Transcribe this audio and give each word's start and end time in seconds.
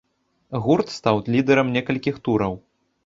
Гурт 0.67 0.87
стаў 0.99 1.21
лідэрам 1.35 1.67
некалькіх 1.79 2.15
тураў. 2.29 2.53